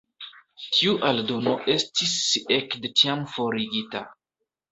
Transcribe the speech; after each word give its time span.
Tiu 0.67 0.93
aldono 1.09 1.51
estis 1.75 2.15
ekde 2.57 2.93
tiam 3.01 3.23
forigita. 3.35 4.05